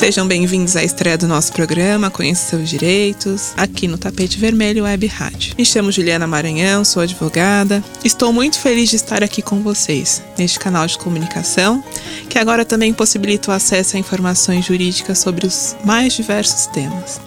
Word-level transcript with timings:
Sejam 0.00 0.26
bem-vindos 0.26 0.76
à 0.76 0.82
estreia 0.82 1.18
do 1.18 1.28
nosso 1.28 1.52
programa 1.52 2.10
Conheça 2.10 2.48
Seus 2.48 2.70
Direitos, 2.70 3.52
aqui 3.54 3.86
no 3.86 3.98
Tapete 3.98 4.38
Vermelho 4.38 4.84
Web 4.84 5.06
Rádio. 5.06 5.54
Me 5.58 5.64
chamo 5.64 5.92
Juliana 5.92 6.26
Maranhão, 6.26 6.86
sou 6.86 7.02
advogada. 7.02 7.84
Estou 8.02 8.32
muito 8.32 8.58
feliz 8.58 8.88
de 8.88 8.96
estar 8.96 9.22
aqui 9.22 9.42
com 9.42 9.60
vocês, 9.60 10.22
neste 10.38 10.58
canal 10.58 10.86
de 10.86 10.96
comunicação, 10.96 11.84
que 12.30 12.38
agora 12.38 12.64
também 12.64 12.94
possibilita 12.94 13.50
o 13.50 13.54
acesso 13.54 13.94
a 13.94 14.00
informações 14.00 14.64
jurídicas 14.64 15.18
sobre 15.18 15.46
os 15.46 15.76
mais 15.84 16.14
diversos 16.14 16.66
temas. 16.68 17.20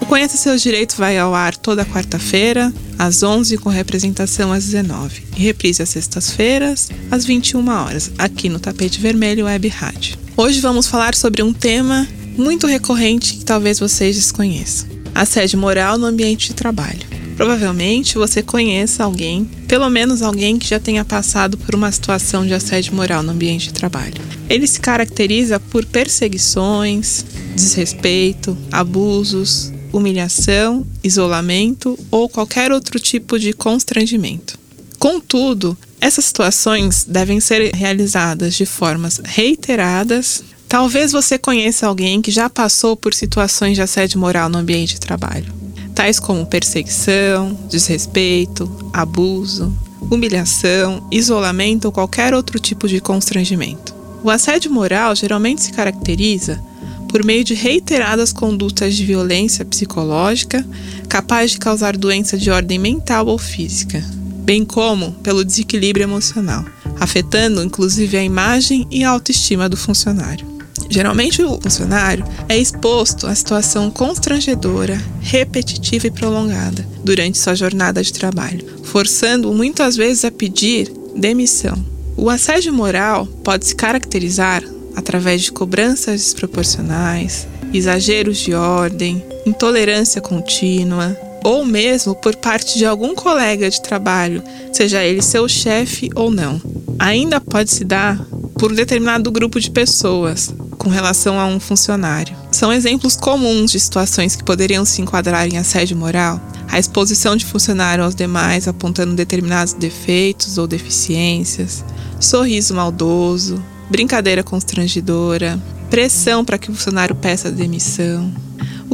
O 0.00 0.06
Conheça 0.06 0.36
Seus 0.36 0.60
Direitos 0.60 0.96
vai 0.96 1.16
ao 1.16 1.32
ar 1.32 1.56
toda 1.56 1.86
quarta-feira, 1.86 2.72
às 2.98 3.22
11 3.22 3.56
com 3.58 3.68
representação 3.68 4.52
às 4.52 4.64
19 4.64 5.22
e 5.36 5.42
reprise 5.44 5.80
às 5.80 5.90
sextas-feiras, 5.90 6.90
às 7.08 7.24
21 7.24 7.68
horas, 7.68 8.10
aqui 8.18 8.48
no 8.48 8.58
Tapete 8.58 9.00
Vermelho 9.00 9.44
Web 9.44 9.68
Rádio. 9.68 10.25
Hoje 10.38 10.60
vamos 10.60 10.86
falar 10.86 11.14
sobre 11.14 11.42
um 11.42 11.50
tema 11.50 12.06
muito 12.36 12.66
recorrente 12.66 13.38
que 13.38 13.44
talvez 13.44 13.80
vocês 13.80 14.16
desconheçam: 14.16 14.86
assédio 15.14 15.58
moral 15.58 15.96
no 15.96 16.04
ambiente 16.04 16.48
de 16.48 16.54
trabalho. 16.54 17.00
Provavelmente 17.38 18.18
você 18.18 18.42
conheça 18.42 19.02
alguém, 19.02 19.48
pelo 19.66 19.88
menos 19.88 20.20
alguém 20.20 20.58
que 20.58 20.68
já 20.68 20.78
tenha 20.78 21.06
passado 21.06 21.56
por 21.56 21.74
uma 21.74 21.90
situação 21.90 22.46
de 22.46 22.52
assédio 22.52 22.94
moral 22.94 23.22
no 23.22 23.32
ambiente 23.32 23.68
de 23.68 23.72
trabalho. 23.72 24.20
Ele 24.46 24.66
se 24.66 24.78
caracteriza 24.78 25.58
por 25.58 25.86
perseguições, 25.86 27.24
desrespeito, 27.54 28.54
abusos, 28.70 29.72
humilhação, 29.90 30.86
isolamento 31.02 31.98
ou 32.10 32.28
qualquer 32.28 32.72
outro 32.72 33.00
tipo 33.00 33.38
de 33.38 33.54
constrangimento. 33.54 34.58
Contudo, 34.98 35.78
essas 36.00 36.26
situações 36.26 37.04
devem 37.08 37.40
ser 37.40 37.74
realizadas 37.74 38.54
de 38.54 38.66
formas 38.66 39.20
reiteradas. 39.24 40.44
Talvez 40.68 41.12
você 41.12 41.38
conheça 41.38 41.86
alguém 41.86 42.20
que 42.20 42.30
já 42.30 42.50
passou 42.50 42.96
por 42.96 43.14
situações 43.14 43.76
de 43.76 43.82
assédio 43.82 44.18
moral 44.18 44.48
no 44.48 44.58
ambiente 44.58 44.94
de 44.94 45.00
trabalho, 45.00 45.52
tais 45.94 46.18
como 46.18 46.44
perseguição, 46.44 47.58
desrespeito, 47.68 48.70
abuso, 48.92 49.72
humilhação, 50.10 51.06
isolamento 51.10 51.86
ou 51.86 51.92
qualquer 51.92 52.34
outro 52.34 52.58
tipo 52.58 52.88
de 52.88 53.00
constrangimento. 53.00 53.94
O 54.22 54.30
assédio 54.30 54.72
moral 54.72 55.14
geralmente 55.14 55.62
se 55.62 55.72
caracteriza 55.72 56.62
por 57.08 57.24
meio 57.24 57.44
de 57.44 57.54
reiteradas 57.54 58.32
condutas 58.32 58.94
de 58.94 59.04
violência 59.04 59.64
psicológica 59.64 60.66
capaz 61.08 61.52
de 61.52 61.58
causar 61.58 61.96
doença 61.96 62.36
de 62.36 62.50
ordem 62.50 62.78
mental 62.78 63.26
ou 63.26 63.38
física, 63.38 64.04
bem 64.46 64.64
como 64.64 65.10
pelo 65.24 65.44
desequilíbrio 65.44 66.04
emocional, 66.04 66.64
afetando 67.00 67.64
inclusive 67.64 68.16
a 68.16 68.22
imagem 68.22 68.86
e 68.92 69.02
a 69.02 69.10
autoestima 69.10 69.68
do 69.68 69.76
funcionário. 69.76 70.46
Geralmente, 70.88 71.42
o 71.42 71.60
funcionário 71.60 72.24
é 72.48 72.56
exposto 72.56 73.26
a 73.26 73.34
situação 73.34 73.90
constrangedora, 73.90 75.02
repetitiva 75.20 76.06
e 76.06 76.12
prolongada 76.12 76.86
durante 77.02 77.38
sua 77.38 77.56
jornada 77.56 78.00
de 78.00 78.12
trabalho, 78.12 78.64
forçando-o 78.84 79.52
muitas 79.52 79.96
vezes 79.96 80.24
a 80.24 80.30
pedir 80.30 80.92
demissão. 81.16 81.76
O 82.16 82.30
assédio 82.30 82.72
moral 82.72 83.26
pode 83.42 83.66
se 83.66 83.74
caracterizar 83.74 84.62
através 84.94 85.42
de 85.42 85.52
cobranças 85.52 86.22
desproporcionais, 86.22 87.48
exageros 87.74 88.38
de 88.38 88.54
ordem, 88.54 89.22
intolerância 89.44 90.20
contínua, 90.20 91.18
ou 91.46 91.64
mesmo 91.64 92.12
por 92.16 92.34
parte 92.34 92.76
de 92.76 92.84
algum 92.84 93.14
colega 93.14 93.70
de 93.70 93.80
trabalho, 93.80 94.42
seja 94.72 95.04
ele 95.04 95.22
seu 95.22 95.48
chefe 95.48 96.10
ou 96.16 96.28
não. 96.28 96.60
Ainda 96.98 97.40
pode 97.40 97.70
se 97.70 97.84
dar 97.84 98.20
por 98.58 98.72
um 98.72 98.74
determinado 98.74 99.30
grupo 99.30 99.60
de 99.60 99.70
pessoas 99.70 100.52
com 100.76 100.88
relação 100.88 101.38
a 101.38 101.46
um 101.46 101.60
funcionário. 101.60 102.36
São 102.50 102.72
exemplos 102.72 103.14
comuns 103.14 103.70
de 103.70 103.78
situações 103.78 104.34
que 104.34 104.42
poderiam 104.42 104.84
se 104.84 105.00
enquadrar 105.00 105.46
em 105.46 105.56
assédio 105.56 105.96
moral. 105.96 106.40
A 106.68 106.80
exposição 106.80 107.36
de 107.36 107.46
funcionário 107.46 108.02
aos 108.02 108.16
demais 108.16 108.66
apontando 108.66 109.14
determinados 109.14 109.72
defeitos 109.72 110.58
ou 110.58 110.66
deficiências, 110.66 111.84
sorriso 112.18 112.74
maldoso, 112.74 113.62
brincadeira 113.88 114.42
constrangedora, 114.42 115.62
pressão 115.88 116.44
para 116.44 116.58
que 116.58 116.72
o 116.72 116.74
funcionário 116.74 117.14
peça 117.14 117.52
demissão, 117.52 118.32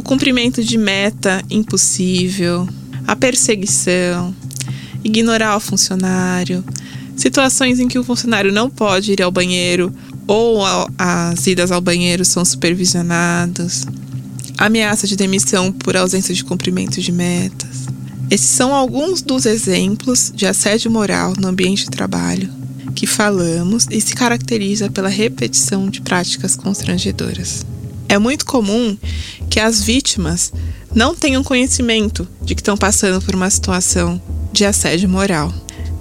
o 0.03 0.05
cumprimento 0.05 0.61
de 0.61 0.77
meta 0.77 1.41
impossível, 1.49 2.67
a 3.07 3.15
perseguição, 3.15 4.35
ignorar 5.01 5.55
o 5.55 5.61
funcionário, 5.61 6.61
situações 7.15 7.79
em 7.79 7.87
que 7.87 7.97
o 7.97 8.03
funcionário 8.03 8.51
não 8.51 8.69
pode 8.69 9.13
ir 9.13 9.21
ao 9.21 9.31
banheiro 9.31 9.93
ou 10.27 10.61
as 10.97 11.47
idas 11.47 11.71
ao 11.71 11.79
banheiro 11.79 12.25
são 12.25 12.43
supervisionadas, 12.43 13.87
ameaça 14.57 15.07
de 15.07 15.15
demissão 15.15 15.71
por 15.71 15.95
ausência 15.95 16.35
de 16.35 16.43
cumprimento 16.43 16.99
de 16.99 17.11
metas. 17.13 17.85
Esses 18.29 18.49
são 18.49 18.75
alguns 18.75 19.21
dos 19.21 19.45
exemplos 19.45 20.33
de 20.35 20.45
assédio 20.45 20.91
moral 20.91 21.33
no 21.39 21.47
ambiente 21.47 21.85
de 21.85 21.91
trabalho 21.91 22.49
que 22.93 23.07
falamos 23.07 23.87
e 23.89 24.01
se 24.01 24.13
caracteriza 24.13 24.91
pela 24.91 25.07
repetição 25.07 25.89
de 25.89 26.01
práticas 26.01 26.57
constrangedoras. 26.57 27.65
É 28.13 28.19
muito 28.19 28.45
comum 28.45 28.95
que 29.49 29.59
as 29.59 29.81
vítimas 29.81 30.53
não 30.93 31.15
tenham 31.15 31.43
conhecimento 31.43 32.27
de 32.43 32.53
que 32.53 32.61
estão 32.61 32.77
passando 32.77 33.19
por 33.19 33.33
uma 33.33 33.49
situação 33.49 34.21
de 34.51 34.63
assédio 34.63 35.09
moral. 35.09 35.51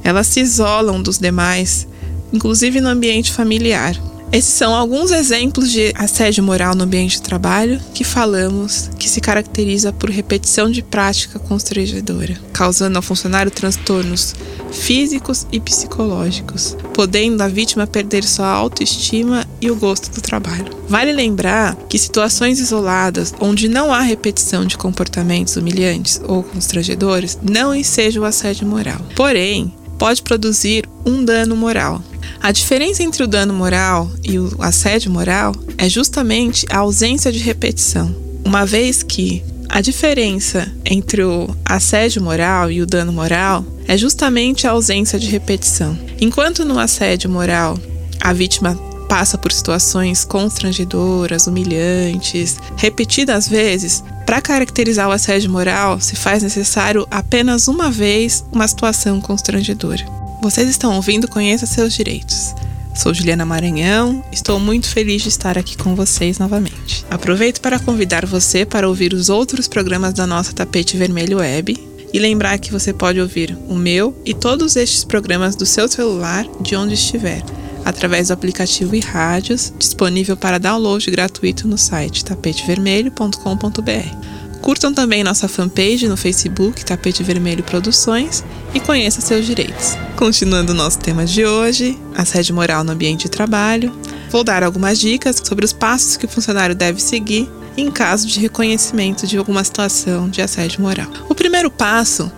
Elas 0.05 0.27
se 0.27 0.41
isolam 0.41 1.01
dos 1.01 1.17
demais, 1.17 1.89
inclusive 2.31 2.83
no 2.83 2.91
ambiente 2.91 3.33
familiar. 3.33 3.97
Esses 4.33 4.55
são 4.55 4.75
alguns 4.75 5.11
exemplos 5.11 5.71
de 5.71 5.93
assédio 5.95 6.43
moral 6.43 6.75
no 6.75 6.85
ambiente 6.85 7.17
de 7.17 7.23
trabalho 7.23 7.79
que 7.93 8.03
falamos 8.03 8.89
que 8.99 9.07
se 9.07 9.21
caracteriza 9.21 9.93
por 9.93 10.09
repetição 10.09 10.71
de 10.71 10.83
prática 10.83 11.39
constrangedora, 11.39 12.41
causando 12.51 12.97
ao 12.97 13.03
funcionário 13.03 13.51
transtornos 13.51 14.35
físicos 14.73 15.47
e 15.53 15.61
psicológicos, 15.61 16.75
podendo 16.95 17.43
a 17.43 17.49
vítima 17.49 17.87
perder 17.87 18.25
sua 18.25 18.49
autoestima 18.49 19.47
e 19.61 19.71
o 19.71 19.77
gosto 19.77 20.11
do 20.11 20.23
trabalho. 20.23 20.79
Vale 20.89 21.13
lembrar 21.13 21.77
que 21.87 21.99
situações 21.99 22.59
isoladas 22.59 23.35
onde 23.39 23.69
não 23.69 23.93
há 23.93 24.01
repetição 24.01 24.65
de 24.65 24.79
comportamentos 24.79 25.57
humilhantes 25.57 26.19
ou 26.27 26.43
constrangedores 26.43 27.39
não 27.43 27.75
ensejam 27.75 28.23
o 28.23 28.27
assédio 28.27 28.67
moral. 28.67 29.05
Porém, 29.15 29.75
pode 29.99 30.23
produzir 30.23 30.89
um 31.05 31.23
dano 31.23 31.55
moral, 31.55 32.03
a 32.41 32.53
diferença 32.53 33.03
entre 33.03 33.23
o 33.23 33.27
dano 33.27 33.55
moral 33.55 34.11
e 34.23 34.39
o 34.39 34.57
assédio 34.61 35.11
moral 35.11 35.55
é 35.79 35.89
justamente 35.89 36.67
a 36.71 36.79
ausência 36.79 37.31
de 37.31 37.39
repetição, 37.39 38.15
uma 38.45 38.67
vez 38.67 39.03
que 39.03 39.43
a 39.69 39.81
diferença 39.81 40.71
entre 40.85 41.23
o 41.23 41.49
assédio 41.65 42.23
moral 42.23 42.71
e 42.71 42.83
o 42.83 42.87
dano 42.87 43.13
moral 43.13 43.65
é 43.89 43.97
justamente 43.97 44.67
a 44.67 44.73
ausência 44.73 45.19
de 45.19 45.29
repetição. 45.29 45.99
Enquanto 46.21 46.65
no 46.65 46.79
assédio 46.79 47.31
moral 47.31 47.79
a 48.21 48.33
vítima 48.33 48.79
passa 49.09 49.37
por 49.37 49.53
situações 49.53 50.25
constrangedoras, 50.25 51.47
humilhantes, 51.47 52.57
repetidas 52.77 53.49
vezes, 53.49 54.03
para 54.25 54.41
caracterizar 54.41 55.09
o 55.09 55.13
assédio 55.13 55.51
moral 55.51 56.01
se 56.01 56.17
faz 56.17 56.43
necessário 56.43 57.07
apenas 57.11 57.69
uma 57.69 57.91
vez 57.91 58.45
uma 58.53 58.67
situação 58.67 59.21
constrangedora. 59.21 60.22
Vocês 60.43 60.69
estão 60.69 60.97
ouvindo 60.97 61.29
Conheça 61.29 61.67
Seus 61.67 61.95
Direitos. 61.95 62.53
Sou 62.97 63.15
Juliana 63.15 63.47
Maranhão, 63.47 64.25
estou 64.33 64.59
muito 64.59 64.89
feliz 64.89 65.23
de 65.23 65.29
estar 65.29 65.57
aqui 65.57 65.77
com 65.77 65.95
vocês 65.95 66.37
novamente. 66.37 67.07
Aproveito 67.09 67.61
para 67.61 67.79
convidar 67.79 68.27
você 68.27 68.67
para 68.67 68.89
ouvir 68.89 69.13
os 69.13 69.29
outros 69.29 69.69
programas 69.69 70.13
da 70.13 70.27
nossa 70.27 70.53
Tapete 70.53 70.97
Vermelho 70.97 71.39
Web 71.39 71.79
e 72.13 72.19
lembrar 72.19 72.59
que 72.59 72.73
você 72.73 72.93
pode 72.93 73.21
ouvir 73.21 73.57
o 73.69 73.77
meu 73.77 74.21
e 74.25 74.35
todos 74.35 74.75
estes 74.75 75.05
programas 75.05 75.55
do 75.55 75.65
seu 75.65 75.87
celular 75.87 76.45
de 76.61 76.75
onde 76.75 76.95
estiver, 76.95 77.45
através 77.85 78.27
do 78.27 78.35
aplicativo 78.35 78.97
e 78.97 79.01
rádios 79.01 79.73
disponível 79.79 80.37
para 80.37 80.59
download 80.59 81.09
gratuito 81.09 81.69
no 81.69 81.79
site 81.79 82.25
tapetevermelho.com.br. 82.25 84.42
Curtam 84.63 84.95
também 84.95 85.25
nossa 85.25 85.49
fanpage 85.49 86.07
no 86.07 86.17
Facebook, 86.17 86.85
Tapete 86.85 87.25
Vermelho 87.25 87.65
Produções, 87.65 88.45
e 88.73 88.79
conheça 88.79 89.21
seus 89.21 89.45
direitos. 89.45 89.99
Continuando 90.17 90.73
o 90.73 90.75
nosso 90.75 91.01
tema 91.01 91.27
de 91.27 91.45
hoje, 91.45 91.99
assédio 92.15 92.55
moral 92.55 92.85
no 92.85 92.93
ambiente 92.93 93.25
de 93.25 93.31
trabalho, 93.31 93.93
vou 94.31 94.45
dar 94.45 94.63
algumas 94.63 95.01
dicas 95.01 95.43
sobre 95.45 95.65
os 95.65 95.73
passos 95.73 96.17
que 96.17 96.27
o 96.27 96.29
funcionário 96.29 96.77
deve 96.77 97.03
seguir 97.03 97.51
em 97.77 97.91
caso 97.91 98.29
de 98.29 98.39
reconhecimento 98.39 99.27
de 99.27 99.37
alguma 99.37 99.65
situação 99.65 100.29
de 100.29 100.41
assédio 100.41 100.81
moral. 100.81 101.09
O 101.29 101.35
primeiro 101.35 101.71
passo 101.71 102.31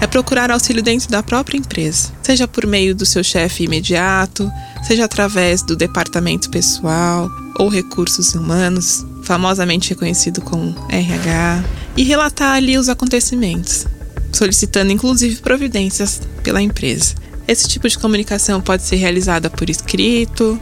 é 0.00 0.06
procurar 0.06 0.50
auxílio 0.50 0.82
dentro 0.82 1.08
da 1.08 1.22
própria 1.22 1.58
empresa, 1.58 2.12
seja 2.22 2.46
por 2.46 2.64
meio 2.64 2.94
do 2.94 3.04
seu 3.04 3.24
chefe 3.24 3.64
imediato, 3.64 4.50
seja 4.84 5.04
através 5.04 5.62
do 5.62 5.74
departamento 5.74 6.48
pessoal 6.48 7.28
ou 7.58 7.68
recursos 7.68 8.34
humanos, 8.34 9.04
famosamente 9.32 9.88
reconhecido 9.88 10.42
como 10.42 10.74
RH, 10.90 11.64
e 11.96 12.02
relatar 12.02 12.54
ali 12.54 12.76
os 12.76 12.90
acontecimentos, 12.90 13.86
solicitando 14.30 14.92
inclusive 14.92 15.36
providências 15.36 16.20
pela 16.42 16.60
empresa. 16.60 17.14
Esse 17.48 17.66
tipo 17.66 17.88
de 17.88 17.98
comunicação 17.98 18.60
pode 18.60 18.82
ser 18.82 18.96
realizada 18.96 19.48
por 19.48 19.70
escrito, 19.70 20.60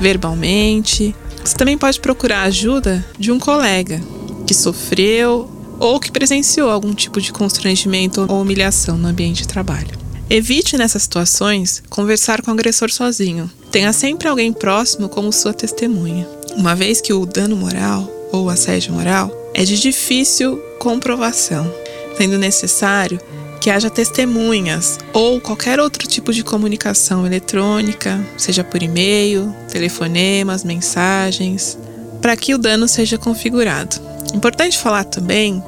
verbalmente, 0.00 1.14
Você 1.44 1.54
também 1.54 1.78
pode 1.78 1.98
procurar 2.00 2.40
a 2.40 2.46
ajuda 2.46 3.04
de 3.16 3.30
um 3.30 3.38
colega 3.38 4.00
que 4.46 4.52
sofreu 4.52 5.48
ou 5.78 6.00
que 6.00 6.10
presenciou 6.10 6.68
algum 6.68 6.92
tipo 6.92 7.20
de 7.20 7.32
constrangimento 7.32 8.26
ou 8.28 8.42
humilhação 8.42 8.98
no 8.98 9.08
ambiente 9.08 9.42
de 9.42 9.48
trabalho. 9.48 9.96
Evite 10.28 10.76
nessas 10.76 11.04
situações 11.04 11.82
conversar 11.88 12.42
com 12.42 12.50
o 12.50 12.54
agressor 12.54 12.90
sozinho. 12.90 13.50
Tenha 13.70 13.92
sempre 13.92 14.28
alguém 14.28 14.52
próximo 14.52 15.08
como 15.08 15.32
sua 15.32 15.54
testemunha, 15.54 16.26
uma 16.58 16.74
vez 16.74 17.00
que 17.00 17.12
o 17.12 17.24
dano 17.24 17.56
moral 17.56 18.10
ou 18.32 18.50
assédio 18.50 18.92
moral 18.92 19.30
é 19.54 19.64
de 19.64 19.80
difícil 19.80 20.58
comprovação, 20.80 21.72
sendo 22.16 22.36
necessário 22.36 23.20
que 23.60 23.70
haja 23.70 23.88
testemunhas 23.88 24.98
ou 25.12 25.40
qualquer 25.40 25.78
outro 25.78 26.06
tipo 26.08 26.32
de 26.32 26.42
comunicação 26.42 27.24
eletrônica, 27.24 28.20
seja 28.36 28.64
por 28.64 28.82
e-mail, 28.82 29.54
telefonemas, 29.70 30.64
mensagens, 30.64 31.78
para 32.20 32.36
que 32.36 32.52
o 32.52 32.58
dano 32.58 32.88
seja 32.88 33.16
configurado. 33.16 33.96
Importante 34.34 34.76
falar 34.76 35.04
também 35.04 35.62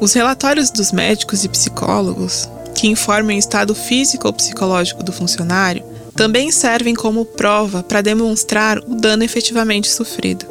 os 0.00 0.12
relatórios 0.12 0.70
dos 0.70 0.92
médicos 0.92 1.44
e 1.44 1.48
psicólogos 1.48 2.48
que 2.76 2.86
informam 2.86 3.34
o 3.34 3.38
estado 3.38 3.74
físico 3.74 4.28
ou 4.28 4.32
psicológico 4.32 5.02
do 5.02 5.12
funcionário 5.12 5.89
também 6.14 6.50
servem 6.50 6.94
como 6.94 7.24
prova 7.24 7.82
para 7.82 8.02
demonstrar 8.02 8.78
o 8.78 8.94
dano 8.94 9.22
efetivamente 9.22 9.88
sofrido. 9.88 10.46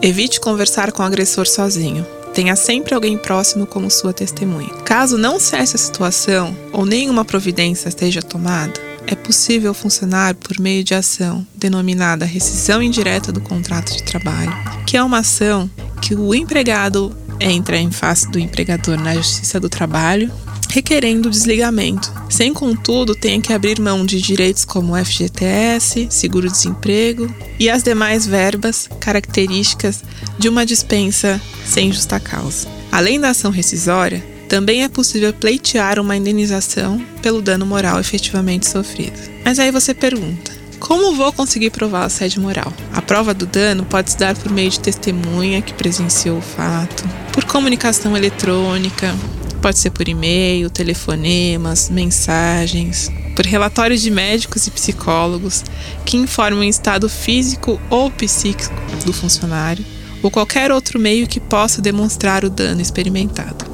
Evite 0.00 0.40
conversar 0.40 0.92
com 0.92 1.02
o 1.02 1.06
agressor 1.06 1.46
sozinho. 1.46 2.06
Tenha 2.32 2.54
sempre 2.54 2.94
alguém 2.94 3.18
próximo 3.18 3.66
como 3.66 3.90
sua 3.90 4.12
testemunha. 4.12 4.68
Caso 4.84 5.18
não 5.18 5.40
cesse 5.40 5.74
a 5.74 5.78
situação 5.78 6.56
ou 6.72 6.86
nenhuma 6.86 7.24
providência 7.24 7.88
esteja 7.88 8.22
tomada, 8.22 8.88
é 9.10 9.14
possível 9.14 9.72
funcionar 9.72 10.34
por 10.34 10.60
meio 10.60 10.84
de 10.84 10.94
ação 10.94 11.44
denominada 11.54 12.26
rescisão 12.26 12.82
indireta 12.82 13.32
do 13.32 13.40
contrato 13.40 13.96
de 13.96 14.02
trabalho, 14.02 14.52
que 14.86 14.98
é 14.98 15.02
uma 15.02 15.20
ação 15.20 15.68
que 16.02 16.14
o 16.14 16.34
empregado 16.34 17.16
entra 17.40 17.78
em 17.78 17.90
face 17.90 18.30
do 18.30 18.38
empregador 18.38 18.98
na 18.98 19.14
Justiça 19.14 19.58
do 19.58 19.68
Trabalho 19.68 20.30
requerendo 20.68 21.28
o 21.28 21.30
desligamento, 21.30 22.12
sem 22.28 22.52
contudo 22.52 23.14
tenha 23.14 23.40
que 23.40 23.52
abrir 23.52 23.80
mão 23.80 24.04
de 24.04 24.20
direitos 24.20 24.64
como 24.64 24.96
FGTS, 24.96 26.08
seguro-desemprego 26.10 27.32
e 27.58 27.68
as 27.68 27.82
demais 27.82 28.26
verbas 28.26 28.88
características 29.00 30.02
de 30.38 30.48
uma 30.48 30.66
dispensa 30.66 31.40
sem 31.64 31.92
justa 31.92 32.20
causa. 32.20 32.68
Além 32.92 33.20
da 33.20 33.30
ação 33.30 33.50
rescisória, 33.50 34.24
também 34.48 34.82
é 34.82 34.88
possível 34.88 35.32
pleitear 35.32 35.98
uma 35.98 36.16
indenização 36.16 37.04
pelo 37.20 37.42
dano 37.42 37.66
moral 37.66 38.00
efetivamente 38.00 38.66
sofrido. 38.66 39.18
Mas 39.44 39.58
aí 39.58 39.70
você 39.70 39.92
pergunta: 39.92 40.52
como 40.78 41.14
vou 41.14 41.32
conseguir 41.32 41.70
provar 41.70 42.04
assédio 42.04 42.40
moral? 42.40 42.72
A 42.92 43.02
prova 43.02 43.34
do 43.34 43.44
dano 43.46 43.84
pode 43.84 44.12
se 44.12 44.18
dar 44.18 44.34
por 44.36 44.50
meio 44.50 44.70
de 44.70 44.80
testemunha 44.80 45.60
que 45.60 45.74
presenciou 45.74 46.38
o 46.38 46.42
fato, 46.42 47.04
por 47.32 47.44
comunicação 47.44 48.16
eletrônica, 48.16 49.14
Pode 49.60 49.78
ser 49.78 49.90
por 49.90 50.08
e-mail, 50.08 50.70
telefonemas, 50.70 51.90
mensagens, 51.90 53.10
por 53.34 53.44
relatórios 53.44 54.00
de 54.00 54.10
médicos 54.10 54.66
e 54.66 54.70
psicólogos 54.70 55.64
que 56.04 56.16
informam 56.16 56.60
o 56.60 56.64
estado 56.64 57.08
físico 57.08 57.80
ou 57.90 58.10
psíquico 58.10 58.74
do 59.04 59.12
funcionário, 59.12 59.84
ou 60.22 60.30
qualquer 60.30 60.70
outro 60.70 60.98
meio 60.98 61.26
que 61.26 61.40
possa 61.40 61.82
demonstrar 61.82 62.44
o 62.44 62.50
dano 62.50 62.80
experimentado. 62.80 63.64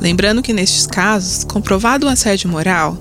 Lembrando 0.00 0.42
que 0.42 0.52
nestes 0.52 0.86
casos, 0.86 1.44
comprovado 1.44 2.06
o 2.06 2.08
assédio 2.08 2.48
moral, 2.48 2.96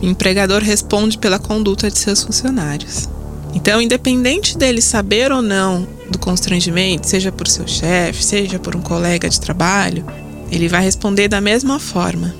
o 0.00 0.06
empregador 0.06 0.62
responde 0.62 1.18
pela 1.18 1.38
conduta 1.38 1.90
de 1.90 1.98
seus 1.98 2.22
funcionários. 2.22 3.08
Então, 3.54 3.80
independente 3.80 4.56
dele 4.56 4.80
saber 4.80 5.30
ou 5.32 5.42
não 5.42 5.86
do 6.10 6.18
constrangimento, 6.18 7.08
seja 7.08 7.32
por 7.32 7.48
seu 7.48 7.66
chefe, 7.66 8.22
seja 8.22 8.58
por 8.58 8.74
um 8.76 8.80
colega 8.80 9.28
de 9.28 9.40
trabalho, 9.40 10.04
ele 10.56 10.68
vai 10.68 10.82
responder 10.82 11.28
da 11.28 11.40
mesma 11.40 11.78
forma. 11.78 12.34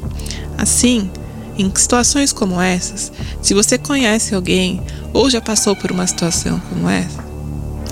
Assim, 0.56 1.10
em 1.56 1.70
situações 1.74 2.32
como 2.32 2.60
essas, 2.60 3.12
se 3.40 3.54
você 3.54 3.78
conhece 3.78 4.34
alguém 4.34 4.82
ou 5.12 5.30
já 5.30 5.40
passou 5.40 5.76
por 5.76 5.90
uma 5.90 6.06
situação 6.06 6.60
como 6.68 6.88
essa, 6.88 7.24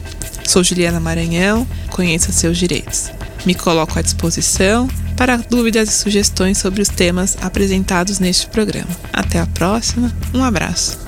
Sou 0.47 0.63
Juliana 0.63 1.01
Maranhão, 1.01 1.67
conheça 1.91 2.31
seus 2.33 2.59
direitos. 2.59 3.11
Me 3.47 3.55
coloco 3.55 3.99
à 3.99 4.03
disposição 4.03 4.89
para 5.17 5.37
dúvidas 5.37 5.89
e 5.89 5.93
sugestões 5.93 6.59
sobre 6.59 6.83
os 6.83 6.89
temas 6.89 7.37
apresentados 7.41 8.19
neste 8.19 8.47
programa. 8.49 8.91
Até 9.13 9.41
a 9.41 9.47
próxima, 9.47 10.13
um 10.33 10.43
abraço. 10.43 11.04